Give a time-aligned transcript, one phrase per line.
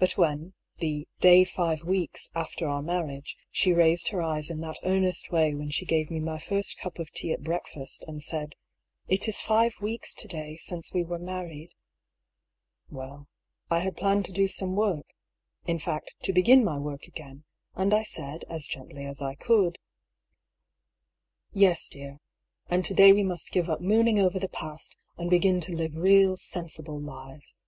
[0.00, 4.78] But when, the" day five weeks" after our marriage, she raised her eyes in that
[4.82, 8.54] earnest way when she gave me my first cup of tea at breakfast, and said:"
[9.14, 11.74] It is five weeks to day since we were mar ried"
[12.90, 13.28] Well,
[13.70, 15.10] I had planned to do some work—
[15.66, 19.78] in fact, to begin my work again; and I said, as gently as I could:"
[21.52, 22.20] Yes, dear;
[22.70, 25.94] and to day we must give up mooning over the past, and begin to live
[25.94, 27.66] real, sensible lives."